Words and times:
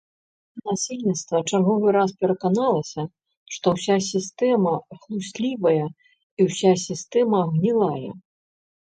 Насельніцтва 0.67 1.41
чарговы 1.49 1.91
раз 1.97 2.09
пераканалася, 2.23 3.03
што 3.57 3.73
ўся 3.75 3.97
сістэма 4.05 4.73
хлуслівая 5.03 5.85
і 5.85 6.41
ўся 6.49 6.71
сістэма 6.87 7.43
гнілая. 7.53 8.09